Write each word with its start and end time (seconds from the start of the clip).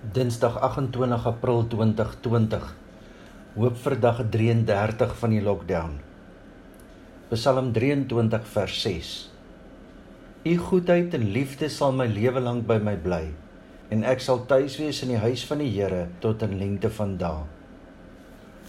Dinsdag 0.00 0.54
28 0.56 1.26
April 1.28 1.66
2020. 1.68 2.62
Hoop 3.52 3.74
vir 3.76 3.94
dag 4.00 4.22
33 4.32 5.10
van 5.20 5.32
die 5.34 5.42
lockdown. 5.44 5.98
Psalm 7.28 7.66
23 7.76 8.46
vers 8.48 8.78
6. 8.80 9.10
U 10.48 10.54
goedheid 10.56 11.12
en 11.18 11.26
liefde 11.34 11.68
sal 11.68 11.92
my 11.92 12.06
lewe 12.08 12.40
lank 12.40 12.64
by 12.64 12.78
my 12.80 12.94
bly 12.96 13.26
en 13.92 14.06
ek 14.08 14.24
sal 14.24 14.40
tuis 14.48 14.78
wees 14.80 15.02
in 15.04 15.12
die 15.12 15.20
huis 15.20 15.42
van 15.44 15.60
die 15.60 15.68
Here 15.74 16.06
tot 16.24 16.46
in 16.48 16.56
lengte 16.56 16.88
van 16.96 17.18
dae. 17.20 17.44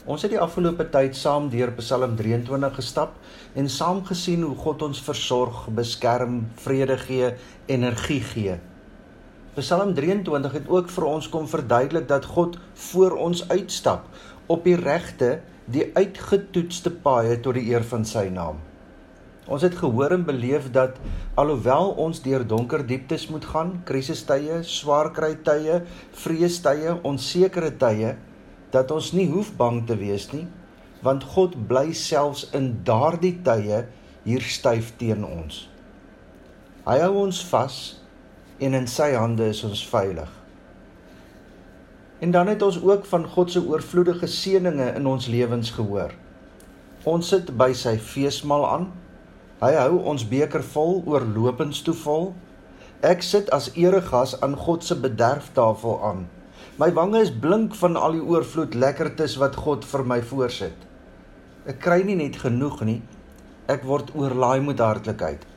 Ons 0.03 0.25
het 0.27 0.33
die 0.35 0.41
afgelope 0.41 0.89
tyd 0.91 1.15
saam 1.15 1.47
deur 1.53 1.71
Psalm 1.79 2.17
23 2.19 2.75
gestap 2.75 3.15
en 3.55 3.71
saam 3.71 4.03
gesien 4.03 4.43
hoe 4.43 4.59
God 4.65 4.83
ons 4.89 4.99
versorg, 5.07 5.63
beskerm, 5.79 6.41
vrede 6.59 6.99
gee, 7.07 7.31
energie 7.71 8.19
gee 8.33 8.59
Psalm 9.51 9.93
23 9.93 10.53
het 10.55 10.67
ook 10.71 10.87
vir 10.95 11.05
ons 11.09 11.25
kom 11.27 11.47
verduidelik 11.51 12.05
dat 12.07 12.23
God 12.25 12.53
voor 12.87 13.17
ons 13.19 13.41
uitstap 13.49 14.05
op 14.47 14.63
die 14.63 14.77
regte, 14.79 15.41
die 15.67 15.89
uitgetoetste 15.91 16.93
paaie 17.03 17.35
tot 17.43 17.57
die 17.59 17.65
eer 17.67 17.83
van 17.83 18.07
sy 18.07 18.29
naam. 18.31 18.61
Ons 19.51 19.65
het 19.67 19.75
gehoor 19.75 20.15
en 20.15 20.23
beleef 20.23 20.69
dat 20.71 20.95
alhoewel 21.35 21.91
ons 21.99 22.23
deur 22.23 22.47
donker 22.47 22.85
dieptes 22.87 23.27
moet 23.27 23.43
gaan, 23.51 23.81
krisistye, 23.83 24.61
swaar 24.63 25.11
kry 25.11 25.33
tye, 25.43 25.81
vreestye, 26.15 26.95
onsekerte 27.03 27.75
tye, 27.83 28.15
dat 28.71 28.91
ons 28.95 29.11
nie 29.11 29.27
hoef 29.33 29.51
bang 29.59 29.83
te 29.87 29.99
wees 29.99 30.29
nie, 30.31 30.45
want 31.03 31.27
God 31.35 31.59
bly 31.67 31.89
selfs 31.91 32.47
in 32.55 32.77
daardie 32.87 33.35
tye 33.43 33.83
hier 34.23 34.47
styf 34.47 34.95
teen 34.95 35.27
ons. 35.27 35.65
Hy 36.87 37.01
hou 37.03 37.17
ons 37.25 37.43
vas 37.51 37.81
en 38.61 38.77
in 38.77 38.87
sy 38.87 39.11
hande 39.17 39.47
is 39.49 39.63
ons 39.65 39.81
veilig. 39.89 40.29
En 42.21 42.31
dan 42.31 42.51
het 42.51 42.61
ons 42.61 42.77
ook 42.81 43.05
van 43.09 43.25
God 43.25 43.51
se 43.51 43.61
oorvloedige 43.65 44.27
seënings 44.29 44.97
in 44.99 45.07
ons 45.09 45.27
lewens 45.27 45.71
gehoor. 45.73 46.13
Ons 47.09 47.31
sit 47.33 47.49
by 47.57 47.71
sy 47.73 47.95
feesmaal 47.97 48.67
aan. 48.69 48.85
Hy 49.61 49.71
hou 49.79 50.03
ons 50.11 50.27
beker 50.29 50.61
vol 50.73 51.01
oorlopends 51.09 51.81
toe 51.81 51.95
vol. 52.03 52.29
Ek 53.01 53.25
sit 53.25 53.49
as 53.49 53.71
eregas 53.73 54.35
aan 54.45 54.53
God 54.53 54.85
se 54.85 54.97
bederftafel 55.01 55.97
aan. 56.05 56.27
My 56.77 56.91
wange 56.93 57.23
is 57.25 57.33
blink 57.33 57.73
van 57.81 57.97
al 57.97 58.19
die 58.19 58.21
oorvloed 58.25 58.77
lekkertes 58.77 59.39
wat 59.41 59.57
God 59.57 59.85
vir 59.89 60.05
my 60.05 60.21
voorsit. 60.21 60.77
Ek 61.65 61.81
kry 61.81 62.03
nie 62.05 62.19
net 62.21 62.37
genoeg 62.41 62.83
nie. 62.85 63.01
Ek 63.69 63.81
word 63.85 64.13
oorlaai 64.13 64.61
met 64.65 64.81
hartlikheid. 64.81 65.50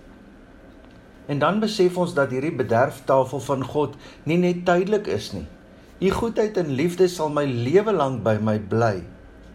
En 1.27 1.39
dan 1.39 1.61
besef 1.61 1.97
ons 1.97 2.15
dat 2.15 2.31
hierdie 2.31 2.53
bederftafel 2.53 3.41
van 3.41 3.65
God 3.65 3.95
nie 4.29 4.39
net 4.41 4.65
tydelik 4.69 5.07
is 5.09 5.33
nie. 5.33 5.47
U 6.05 6.11
goedheid 6.11 6.59
en 6.61 6.75
liefde 6.77 7.09
sal 7.09 7.31
my 7.33 7.45
lewe 7.49 7.93
lank 7.97 8.23
by 8.27 8.37
my 8.43 8.59
bly. 8.59 8.99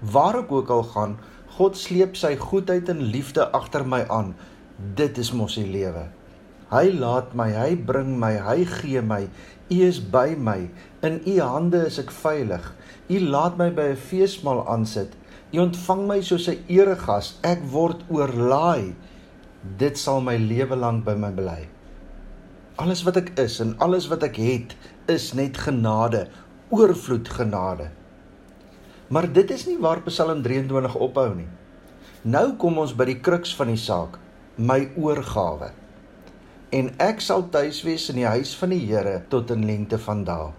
Waar 0.02 0.40
ek 0.40 0.52
ook 0.52 0.72
al 0.74 0.86
gaan, 0.94 1.18
God 1.60 1.78
sleep 1.78 2.16
sy 2.18 2.34
goedheid 2.40 2.90
en 2.90 3.04
liefde 3.14 3.46
agter 3.54 3.86
my 3.86 4.06
aan. 4.10 4.34
Dit 4.96 5.20
is 5.22 5.34
mos 5.36 5.60
die 5.60 5.68
lewe. 5.68 6.08
Hy 6.70 6.86
laat 6.96 7.34
my, 7.38 7.50
hy 7.54 7.74
bring 7.76 8.16
my, 8.22 8.36
hy 8.46 8.64
gee 8.70 9.02
my. 9.02 9.24
U 9.70 9.78
is 9.86 10.00
by 10.00 10.34
my. 10.38 10.70
In 11.06 11.20
u 11.26 11.36
hande 11.42 11.84
is 11.86 12.00
ek 12.02 12.14
veilig. 12.14 12.66
U 13.10 13.20
laat 13.30 13.58
my 13.58 13.70
by 13.70 13.92
'n 13.94 14.02
feesmaal 14.10 14.66
aansit. 14.66 15.14
U 15.54 15.62
ontvang 15.66 16.08
my 16.08 16.22
soos 16.22 16.48
'n 16.50 16.64
eregas. 16.68 17.38
Ek 17.44 17.62
word 17.74 18.06
oorlaai 18.10 18.96
dit 19.80 19.98
sal 19.98 20.22
my 20.24 20.38
lewe 20.40 20.76
lank 20.76 21.04
by 21.06 21.16
my 21.20 21.32
bly. 21.36 21.60
Alles 22.80 23.04
wat 23.04 23.18
ek 23.20 23.34
is 23.42 23.60
en 23.60 23.74
alles 23.84 24.08
wat 24.08 24.24
ek 24.24 24.38
het, 24.40 24.76
is 25.12 25.34
net 25.36 25.58
genade, 25.60 26.28
oorvloed 26.72 27.28
genade. 27.28 27.90
Maar 29.10 29.28
dit 29.34 29.52
is 29.52 29.66
nie 29.68 29.80
waar 29.82 30.00
Psalm 30.06 30.44
23 30.46 30.96
ophou 30.96 31.28
nie. 31.36 31.50
Nou 32.24 32.54
kom 32.62 32.78
ons 32.80 32.94
by 32.96 33.10
die 33.10 33.20
kruks 33.26 33.52
van 33.58 33.72
die 33.74 33.80
saak, 33.80 34.20
my 34.56 34.84
oorgawe. 34.96 35.72
En 36.76 36.92
ek 37.02 37.24
sal 37.26 37.48
tuis 37.50 37.82
wees 37.84 38.06
in 38.14 38.20
die 38.22 38.30
huis 38.30 38.54
van 38.60 38.76
die 38.76 38.84
Here 38.86 39.24
tot 39.32 39.52
in 39.52 39.66
lengte 39.66 39.98
van 40.00 40.24
dae. 40.28 40.52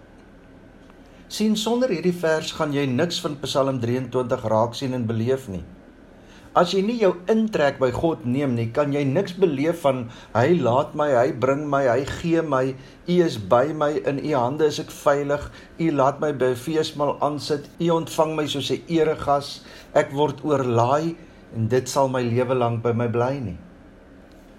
Sien 1.31 1.55
sonder 1.55 1.93
hierdie 1.95 2.17
vers 2.17 2.51
gaan 2.57 2.73
jy 2.75 2.89
niks 2.91 3.21
van 3.23 3.37
Psalm 3.45 3.79
23 3.79 4.49
raak 4.51 4.75
sien 4.75 4.97
en 4.99 5.07
beleef 5.07 5.47
nie. 5.49 5.63
As 6.51 6.73
jy 6.75 6.81
nie 6.83 6.97
jou 6.99 7.13
intrek 7.31 7.77
by 7.79 7.93
God 7.95 8.25
neem 8.27 8.57
nie, 8.59 8.67
kan 8.75 8.91
jy 8.91 9.05
niks 9.07 9.37
beleef 9.39 9.85
van 9.85 10.09
hy 10.35 10.57
laat 10.59 10.97
my, 10.99 11.07
hy 11.15 11.31
bring 11.31 11.69
my, 11.71 11.85
hy 11.87 12.03
gee 12.09 12.43
my, 12.43 12.73
u 13.07 13.19
is 13.23 13.37
by 13.39 13.69
my 13.71 13.93
in 14.03 14.19
u 14.19 14.33
hande 14.35 14.67
is 14.67 14.81
ek 14.83 14.91
veilig. 14.91 15.45
U 15.79 15.91
laat 15.95 16.19
my 16.19 16.33
by 16.35 16.51
feesmaal 16.59 17.15
aansit. 17.23 17.69
U 17.79 17.93
ontvang 18.01 18.35
my 18.35 18.49
soos 18.51 18.73
'n 18.75 18.83
eregas. 18.91 19.63
Ek 19.95 20.11
word 20.11 20.43
oorlaai 20.43 21.15
en 21.55 21.69
dit 21.71 21.87
sal 21.89 22.11
my 22.11 22.23
lewe 22.23 22.59
lank 22.59 22.83
by 22.83 22.93
my 22.93 23.07
bly 23.07 23.39
nie. 23.39 23.59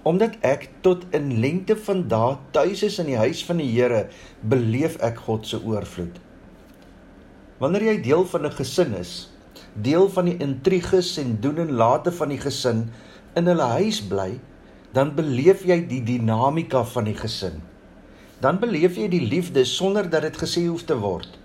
Omdat 0.08 0.40
ek 0.48 0.70
tot 0.82 1.04
in 1.12 1.42
lengte 1.44 1.76
van 1.76 2.08
dae 2.08 2.38
tuis 2.56 2.84
is 2.88 3.00
in 3.00 3.12
die 3.12 3.20
huis 3.20 3.44
van 3.44 3.60
die 3.60 3.68
Here, 3.68 4.08
beleef 4.48 4.96
ek 5.04 5.28
God 5.28 5.46
se 5.46 5.60
oorvloed. 5.60 6.16
Wanneer 7.60 7.84
jy 7.84 8.02
deel 8.02 8.26
van 8.26 8.46
'n 8.46 8.56
gesin 8.56 8.96
is, 8.96 9.28
deel 9.74 10.10
van 10.10 10.28
die 10.28 10.38
intriges 10.44 11.18
en 11.18 11.38
doen 11.40 11.58
en 11.58 11.72
late 11.72 12.12
van 12.12 12.30
die 12.34 12.40
gesin 12.40 12.90
in 13.40 13.48
hulle 13.48 13.68
huis 13.80 14.02
bly, 14.04 14.40
dan 14.92 15.14
beleef 15.16 15.64
jy 15.64 15.78
die 15.88 16.02
dinamika 16.04 16.84
van 16.84 17.08
die 17.08 17.16
gesin. 17.16 17.62
Dan 18.44 18.60
beleef 18.60 18.98
jy 19.00 19.08
die 19.08 19.24
liefde 19.24 19.64
sonder 19.66 20.10
dat 20.10 20.26
dit 20.28 20.38
gesê 20.42 20.66
hoef 20.68 20.84
te 20.84 20.98
word. 21.00 21.38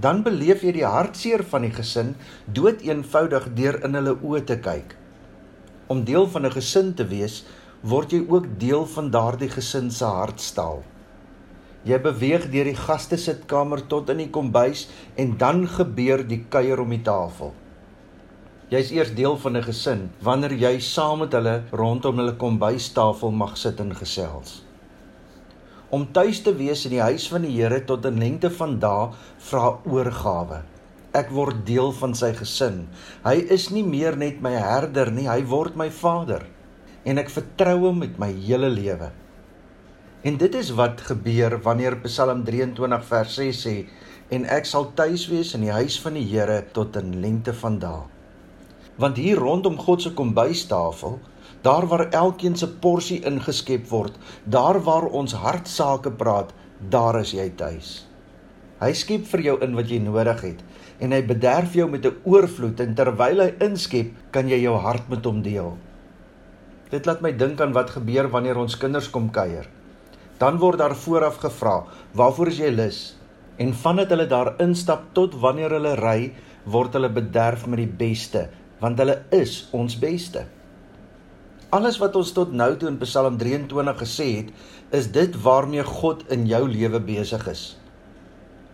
Dan 0.00 0.22
beleef 0.26 0.64
jy 0.64 0.74
die 0.76 0.84
hartseer 0.84 1.44
van 1.48 1.64
die 1.64 1.72
gesin 1.72 2.14
dood 2.44 2.82
eenvoudig 2.84 3.48
deur 3.56 3.80
in 3.86 3.96
hulle 3.96 4.16
oë 4.18 4.44
te 4.48 4.58
kyk. 4.60 4.96
Om 5.88 6.04
deel 6.04 6.28
van 6.28 6.46
'n 6.46 6.52
gesin 6.52 6.94
te 6.94 7.06
wees, 7.08 7.44
word 7.80 8.12
jy 8.12 8.26
ook 8.28 8.46
deel 8.58 8.86
van 8.86 9.10
daardie 9.10 9.48
gesin 9.48 9.90
se 9.90 10.04
hartstaal. 10.04 10.82
Jy 11.84 11.98
beweeg 12.04 12.50
deur 12.52 12.68
die 12.68 12.76
gaste 12.76 13.16
sitkamer 13.16 13.80
tot 13.88 14.10
in 14.10 14.18
die 14.18 14.30
kombuis 14.30 14.88
en 15.16 15.38
dan 15.38 15.66
gebeur 15.66 16.26
die 16.28 16.44
kuier 16.48 16.80
om 16.80 16.90
die 16.90 17.02
tafel. 17.02 17.54
Jy's 18.70 18.92
eers 18.94 19.08
deel 19.18 19.34
van 19.42 19.56
'n 19.58 19.64
gesin 19.66 20.02
wanneer 20.22 20.52
jy 20.54 20.78
saam 20.78 21.18
met 21.18 21.32
hulle 21.34 21.54
rondom 21.78 22.18
hulle 22.20 22.34
kombuistafel 22.38 23.32
mag 23.34 23.56
sit 23.58 23.80
en 23.82 23.94
gesels. 24.00 24.62
Om 25.90 26.04
tuis 26.12 26.38
te 26.42 26.52
wees 26.54 26.84
in 26.86 26.92
die 26.94 27.02
huis 27.02 27.26
van 27.32 27.42
die 27.42 27.50
Here 27.50 27.80
tot 27.84 28.06
'n 28.06 28.20
lengte 28.22 28.50
van 28.58 28.78
dae 28.78 29.08
vra 29.48 29.80
oorgawe. 29.84 30.60
Ek 31.12 31.30
word 31.30 31.66
deel 31.66 31.90
van 31.92 32.14
sy 32.14 32.30
gesin. 32.32 32.86
Hy 33.24 33.34
is 33.56 33.70
nie 33.70 33.82
meer 33.82 34.16
net 34.16 34.40
my 34.40 34.52
herder 34.52 35.10
nie, 35.10 35.26
hy 35.26 35.42
word 35.42 35.74
my 35.74 35.90
vader 35.90 36.46
en 37.04 37.18
ek 37.18 37.30
vertrou 37.30 37.78
hom 37.88 37.98
met 37.98 38.18
my 38.18 38.30
hele 38.32 38.68
lewe. 38.68 39.10
En 40.22 40.36
dit 40.36 40.54
is 40.54 40.70
wat 40.70 41.00
gebeur 41.00 41.58
wanneer 41.62 41.96
Psalm 42.06 42.44
23 42.44 43.04
vers 43.04 43.34
6 43.34 43.66
sê 43.66 43.86
en 44.30 44.44
ek 44.44 44.64
sal 44.64 44.92
tuis 44.94 45.26
wees 45.26 45.54
in 45.54 45.60
die 45.60 45.74
huis 45.74 46.00
van 46.00 46.14
die 46.14 46.28
Here 46.30 46.62
tot 46.72 46.96
'n 46.96 47.20
lengte 47.20 47.52
van 47.52 47.78
dae 47.78 48.19
want 49.00 49.16
hier 49.16 49.40
rondom 49.40 49.78
God 49.80 50.02
se 50.04 50.12
kombuistafel, 50.12 51.18
daar 51.64 51.86
waar 51.88 52.06
elkeen 52.10 52.56
se 52.56 52.68
porsie 52.68 53.20
ingeskep 53.26 53.88
word, 53.88 54.16
daar 54.44 54.80
waar 54.84 55.08
ons 55.08 55.32
hartsake 55.32 56.12
praat, 56.20 56.52
daar 56.92 57.20
is 57.20 57.32
jy 57.36 57.48
tuis. 57.56 57.90
Hy 58.80 58.92
skep 58.96 59.26
vir 59.28 59.42
jou 59.44 59.56
in 59.64 59.76
wat 59.76 59.90
jy 59.92 59.98
nodig 60.00 60.40
het 60.44 60.60
en 61.00 61.12
hy 61.16 61.20
bederf 61.24 61.74
jou 61.76 61.86
met 61.88 62.04
'n 62.04 62.16
oorvloed 62.24 62.80
en 62.80 62.94
terwyl 62.94 63.40
hy 63.40 63.54
inskep, 63.60 64.12
kan 64.30 64.48
jy 64.48 64.60
jou 64.60 64.76
hart 64.76 65.08
met 65.08 65.24
hom 65.24 65.42
deel. 65.42 65.76
Dit 66.90 67.06
laat 67.06 67.20
my 67.20 67.32
dink 67.32 67.60
aan 67.60 67.72
wat 67.72 67.90
gebeur 67.90 68.28
wanneer 68.28 68.58
ons 68.58 68.76
kinders 68.76 69.08
kom 69.10 69.30
kuier. 69.30 69.66
Dan 70.38 70.58
word 70.58 70.78
daar 70.78 70.96
vooraf 70.96 71.36
gevra, 71.36 71.84
"Waarvoor 72.12 72.48
is 72.48 72.58
jy 72.58 72.70
lus?" 72.70 73.16
En 73.58 73.74
vandat 73.74 74.08
hulle 74.08 74.26
daar 74.26 74.54
instap 74.60 75.02
tot 75.12 75.34
wanneer 75.34 75.70
hulle 75.70 75.94
ry, 75.94 76.32
word 76.64 76.92
hulle 76.92 77.08
bederf 77.08 77.66
met 77.66 77.76
die 77.76 77.86
beste, 77.86 78.48
want 78.80 78.98
hulle 79.00 79.20
is 79.36 79.68
ons 79.76 79.96
beste. 80.00 80.46
Alles 81.70 82.00
wat 82.02 82.16
ons 82.18 82.32
tot 82.34 82.50
nou 82.50 82.72
toe 82.80 82.88
in 82.90 82.98
Psalm 83.04 83.36
23 83.38 83.98
gesê 84.00 84.28
het, 84.40 84.48
is 84.96 85.06
dit 85.14 85.36
waarmee 85.44 85.84
God 85.86 86.24
in 86.34 86.48
jou 86.50 86.64
lewe 86.66 86.98
besig 87.04 87.44
is. 87.52 87.64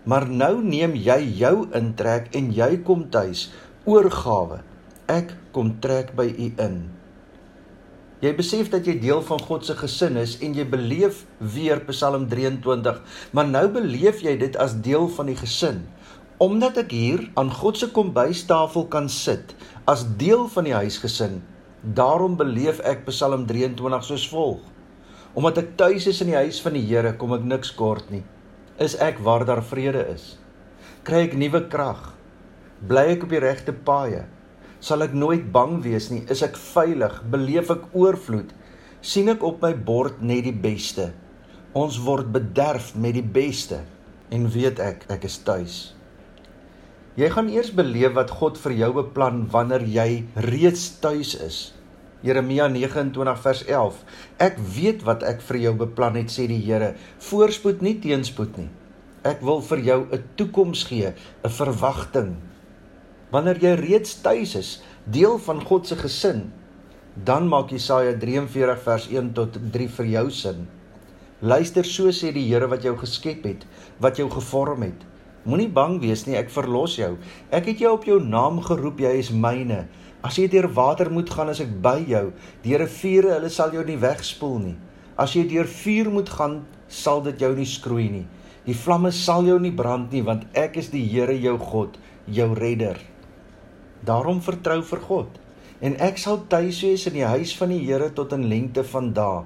Maar 0.09 0.29
nou 0.31 0.63
neem 0.65 0.95
jy 0.97 1.19
jou 1.43 1.67
intrek 1.77 2.31
en 2.39 2.53
jy 2.55 2.71
kom 2.87 3.09
tuis, 3.13 3.51
oorgawe. 3.85 4.63
Ek 5.13 5.35
kom 5.53 5.77
trek 5.83 6.15
by 6.17 6.31
u 6.31 6.53
in. 6.63 6.79
Jy 8.25 8.33
besef 8.39 8.71
dat 8.73 8.87
jy 8.89 8.95
deel 9.03 9.21
van 9.29 9.43
God 9.45 9.67
se 9.69 9.75
gesin 9.77 10.17
is 10.17 10.39
en 10.41 10.55
jy 10.57 10.65
beleef 10.73 11.27
weer 11.37 11.83
Psalm 11.91 12.25
23, 12.31 13.03
maar 13.37 13.51
nou 13.51 13.67
beleef 13.75 14.23
jy 14.25 14.39
dit 14.41 14.57
as 14.57 14.79
deel 14.81 15.05
van 15.19 15.29
die 15.29 15.37
gesin. 15.37 15.83
Omdat 16.43 16.77
ek 16.85 16.91
hier 16.93 17.23
aan 17.41 17.49
God 17.49 17.79
se 17.81 17.89
kombuistafel 17.97 18.87
kan 18.93 19.09
sit 19.09 19.55
as 19.89 20.05
deel 20.21 20.45
van 20.53 20.67
die 20.69 20.75
huisgesin, 20.77 21.39
daarom 21.97 22.37
beleef 22.37 22.83
ek 22.85 23.07
Psalm 23.09 23.47
23 23.49 24.05
soos 24.05 24.27
volg. 24.29 24.61
Omdat 25.37 25.63
ek 25.63 25.73
tuis 25.81 26.09
is 26.11 26.21
in 26.25 26.35
die 26.35 26.39
huis 26.41 26.61
van 26.65 26.77
die 26.77 26.85
Here, 26.85 27.15
kom 27.17 27.33
ek 27.37 27.47
niks 27.47 27.73
kort 27.77 28.11
nie. 28.13 28.25
Is 28.77 28.99
ek 29.01 29.23
waar 29.25 29.47
daar 29.49 29.65
vrede 29.65 30.05
is? 30.13 30.35
Kry 31.09 31.25
ek 31.31 31.39
nuwe 31.41 31.63
krag? 31.73 32.13
Bly 32.85 33.07
ek 33.15 33.25
op 33.25 33.33
die 33.33 33.41
regte 33.41 33.73
paaie? 33.73 34.27
Sal 34.81 35.07
ek 35.07 35.17
nooit 35.17 35.49
bang 35.53 35.79
wees 35.85 36.11
nie? 36.13 36.25
Is 36.29 36.45
ek 36.45 36.59
veilig? 36.61 37.23
Beleef 37.33 37.73
ek 37.73 37.89
oorvloed? 37.97 38.53
sien 39.07 39.31
ek 39.31 39.45
op 39.47 39.61
my 39.63 39.73
bord 39.87 40.23
net 40.25 40.47
die 40.47 40.57
beste. 40.67 41.11
Ons 41.77 42.01
word 42.03 42.33
bederf 42.35 42.95
met 42.99 43.15
die 43.17 43.25
beste 43.25 43.83
en 44.35 44.49
weet 44.51 44.81
ek 44.83 45.07
ek 45.13 45.29
is 45.29 45.39
tuis. 45.47 45.96
Jy 47.17 47.31
gaan 47.33 47.47
eers 47.49 47.71
beleef 47.73 48.13
wat 48.13 48.29
God 48.29 48.59
vir 48.61 48.75
jou 48.77 48.91
beplan 48.99 49.47
wanneer 49.49 49.87
jy 49.89 50.11
reeds 50.45 50.83
tuis 51.01 51.31
is. 51.41 51.61
Jeremia 52.21 52.67
29 52.69 53.39
vers 53.41 53.63
11. 53.65 54.03
Ek 54.45 54.59
weet 54.75 55.07
wat 55.09 55.25
ek 55.25 55.41
vir 55.49 55.59
jou 55.63 55.73
beplan 55.81 56.19
het 56.21 56.35
sê 56.35 56.45
die 56.51 56.61
Here, 56.61 56.91
voorspoed 57.25 57.81
nie 57.81 57.95
teenspoed 58.05 58.61
nie. 58.61 58.69
Ek 59.25 59.41
wil 59.41 59.65
vir 59.65 59.81
jou 59.89 59.99
'n 60.13 60.23
toekoms 60.37 60.85
gee, 60.93 61.15
'n 61.17 61.57
verwagting. 61.61 62.37
Wanneer 63.33 63.65
jy 63.65 63.75
reeds 63.81 64.21
tuis 64.21 64.55
is, 64.55 64.83
deel 65.09 65.39
van 65.39 65.65
God 65.65 65.87
se 65.87 65.97
gesin, 65.97 66.53
dan 67.25 67.49
maak 67.49 67.71
Jesaja 67.71 68.13
43 68.13 68.83
vers 68.83 69.09
1 69.09 69.33
tot 69.33 69.57
3 69.73 69.89
vir 69.89 70.07
jou 70.07 70.31
sin. 70.31 70.69
Luister 71.41 71.85
so 71.85 72.13
sê 72.13 72.33
die 72.33 72.49
Here 72.53 72.69
wat 72.69 72.83
jou 72.83 72.97
geskep 72.97 73.45
het, 73.45 73.67
wat 74.01 74.17
jou 74.17 74.29
gevorm 74.29 74.83
het. 74.83 75.16
Moenie 75.47 75.71
bang 75.71 76.01
wees 76.03 76.25
nie, 76.27 76.35
ek 76.39 76.51
verlos 76.51 76.97
jou. 76.99 77.13
Ek 77.55 77.69
het 77.71 77.83
jou 77.83 77.93
op 77.95 78.07
jou 78.09 78.19
naam 78.23 78.59
geroep, 78.67 79.01
jy 79.05 79.13
is 79.21 79.31
myne. 79.31 79.85
As 80.27 80.39
jy 80.41 80.49
deur 80.51 80.67
water 80.75 81.11
moet 81.13 81.31
gaan, 81.31 81.53
as 81.53 81.63
ek 81.63 81.77
by 81.85 82.01
jou. 82.09 82.33
Deur 82.65 82.83
riviere, 82.83 83.37
hulle 83.37 83.51
sal 83.55 83.75
jou 83.77 83.85
nie 83.87 83.99
wegspoel 84.03 84.59
nie. 84.65 84.77
As 85.17 85.37
jy 85.39 85.45
deur 85.49 85.71
vuur 85.71 86.11
moet 86.11 86.33
gaan, 86.35 86.65
sal 86.91 87.23
dit 87.25 87.41
jou 87.41 87.53
nie 87.55 87.69
skroei 87.69 88.09
nie. 88.11 88.27
Die 88.67 88.75
vlamme 88.75 89.13
sal 89.15 89.47
jou 89.47 89.61
nie 89.63 89.71
brand 89.71 90.11
nie, 90.11 90.25
want 90.27 90.49
ek 90.59 90.81
is 90.83 90.91
die 90.91 91.05
Here 91.07 91.37
jou 91.39 91.55
God, 91.63 91.95
jou 92.27 92.49
redder. 92.59 92.99
Daarom 94.07 94.43
vertrou 94.43 94.81
vir 94.83 95.03
God 95.07 95.43
en 95.85 95.97
ek 96.01 96.17
sal 96.17 96.41
tuis 96.49 96.79
wees 96.85 97.05
in 97.09 97.19
die 97.19 97.29
huis 97.29 97.53
van 97.59 97.73
die 97.75 97.83
Here 97.85 98.09
tot 98.17 98.33
in 98.33 98.47
lengte 98.49 98.85
van 98.87 99.13
dae. 99.17 99.45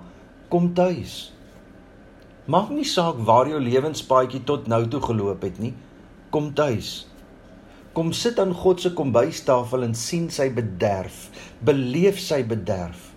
Kom 0.50 0.70
tuis. 0.74 1.32
Maak 2.50 2.70
nie 2.74 2.86
saak 2.86 3.18
waar 3.26 3.50
jou 3.50 3.60
lewenspaadjie 3.62 4.42
tot 4.46 4.68
nou 4.70 4.84
toe 4.90 5.02
geloop 5.02 5.42
het 5.46 5.58
nie. 5.62 5.74
Kom 6.30 6.52
tuis. 6.54 7.06
Kom 7.94 8.12
sit 8.14 8.38
aan 8.38 8.54
God 8.54 8.82
se 8.82 8.92
kombuistafel 8.94 9.86
en 9.88 9.94
sien 9.98 10.28
sy 10.30 10.48
bederf. 10.54 11.28
Beleef 11.66 12.20
sy 12.22 12.42
bederf. 12.46 13.10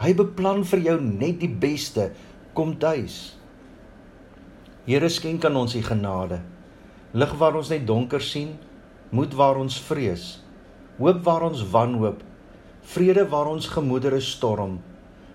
Hy 0.00 0.14
beplan 0.18 0.64
vir 0.66 0.82
jou 0.88 0.96
net 1.04 1.38
die 1.42 1.50
beste. 1.50 2.10
Kom 2.56 2.74
tuis. 2.82 3.36
Here 4.88 5.10
skenk 5.12 5.44
aan 5.46 5.60
ons 5.60 5.76
die 5.76 5.84
genade. 5.86 6.40
Lig 7.14 7.36
waar 7.38 7.58
ons 7.58 7.70
net 7.70 7.86
donker 7.86 8.22
sien, 8.22 8.56
moed 9.10 9.34
waar 9.34 9.58
ons 9.58 9.78
vrees, 9.82 10.26
hoop 10.98 11.24
waar 11.26 11.46
ons 11.48 11.62
wanhoop 11.72 12.22
vrede 12.82 13.28
waar 13.28 13.46
ons 13.46 13.68
gemoedere 13.68 14.20
storm, 14.20 14.80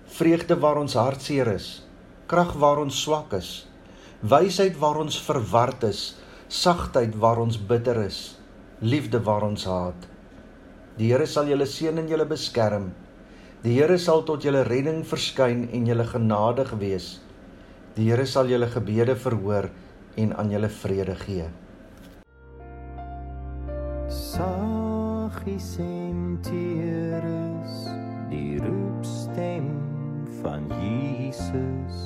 vreugde 0.06 0.58
waar 0.60 0.76
ons 0.76 0.94
hartseer 0.98 1.48
is, 1.54 1.68
krag 2.26 2.52
waar 2.60 2.82
ons 2.82 2.98
swak 3.02 3.32
is, 3.38 3.66
wysheid 4.20 4.76
waar 4.82 4.98
ons 5.00 5.16
verward 5.24 5.86
is, 5.88 6.16
sagtheid 6.48 7.16
waar 7.18 7.40
ons 7.42 7.58
bitter 7.58 7.98
is, 8.06 8.38
liefde 8.80 9.18
waar 9.22 9.42
ons 9.42 9.64
haat. 9.66 10.06
Die 10.96 11.10
Here 11.10 11.26
sal 11.26 11.48
julle 11.50 11.66
seën 11.66 11.98
en 11.98 12.08
julle 12.08 12.26
beskerm. 12.26 12.92
Die 13.64 13.74
Here 13.76 13.98
sal 13.98 14.22
tot 14.24 14.44
julle 14.46 14.62
redding 14.64 15.02
verskyn 15.04 15.66
en 15.74 15.86
julle 15.86 16.06
genadig 16.06 16.72
wees. 16.78 17.20
Die 17.96 18.10
Here 18.10 18.26
sal 18.26 18.46
julle 18.46 18.70
gebede 18.70 19.16
verhoor 19.16 19.70
en 20.16 20.36
aan 20.38 20.50
julle 20.54 20.70
vrede 20.70 21.16
gee. 21.26 21.48
Saggies 24.08 25.76
en 25.82 26.38
teere 26.46 27.46
die 28.30 28.58
roepstem 28.60 29.66
van 30.42 30.66
Jesus 30.80 32.05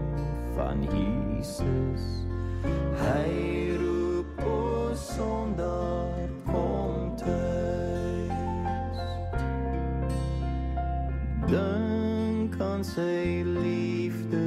van 0.61 0.81
Jesus. 0.83 2.03
Hy 3.01 3.73
roep 3.81 4.43
ons 4.45 5.05
sonder 5.15 6.29
kom 6.45 7.15
tuis. 7.17 8.99
Dink 11.49 12.61
aan 12.61 12.85
sy 12.85 13.41
liefde 13.47 14.45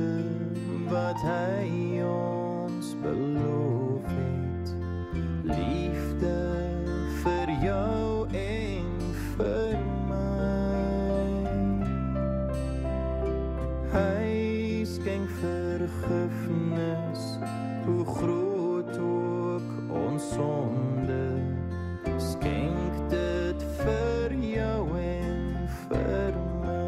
wat 0.92 1.18
hy 1.26 1.98
ons 2.06 2.94
beloof 3.02 4.06
het. 4.14 4.74
Liefde 5.50 6.38
vir 7.24 7.56
jou 7.66 8.28
en 8.30 8.94
vir 9.34 9.74
skenk 14.94 15.30
vergifnis 15.40 17.22
hoe 17.84 18.04
groot 18.06 18.98
ook 18.98 19.62
ons 20.06 20.22
sonde. 20.34 21.42
Skenk 22.18 23.10
dit 23.10 23.64
vir 23.80 24.30
jou 24.38 24.98
en 25.00 25.68
vir 25.80 26.32
my. 26.62 26.86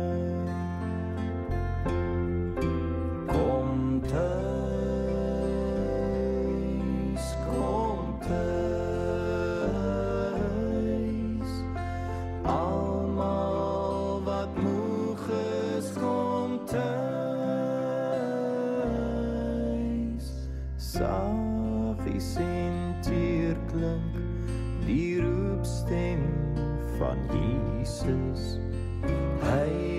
Kom 3.26 4.00
tuis 4.06 4.35
saggies 22.16 22.36
en 22.36 22.94
teer 23.02 23.56
klink 23.70 24.16
die 24.86 25.20
roepstem 25.20 26.22
van 26.98 27.18
Jesus. 27.32 28.58
Hy 29.42 29.95